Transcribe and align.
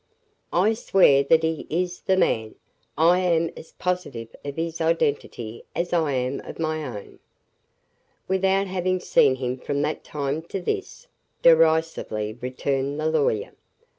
"I 0.51 0.73
swear 0.73 1.21
that 1.25 1.43
he 1.43 1.67
is 1.69 2.01
the 2.01 2.17
man. 2.17 2.55
I 2.97 3.19
am 3.19 3.51
as 3.55 3.73
positive 3.73 4.35
of 4.43 4.55
his 4.55 4.81
identity 4.81 5.63
as 5.75 5.93
I 5.93 6.13
am 6.13 6.39
of 6.39 6.57
my 6.57 6.83
own." 6.83 7.19
"Without 8.27 8.65
having 8.65 8.99
seen 8.99 9.35
him 9.35 9.59
from 9.59 9.83
that 9.83 10.03
time 10.03 10.41
to 10.47 10.59
this?" 10.59 11.05
derisively 11.43 12.33
returned 12.33 12.99
the 12.99 13.11
lawyer. 13.11 13.51